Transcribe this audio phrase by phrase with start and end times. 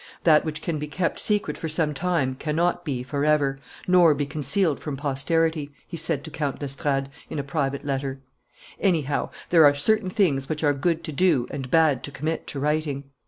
[0.23, 4.79] "That which can be kept secret for some time cannot be forever, nor be concealed
[4.79, 8.19] from posterity," he said to Count d'Estrades, in a private letter:
[8.79, 12.47] "any how, there are certain things which are good to do and bad to commit
[12.47, 13.11] to writing."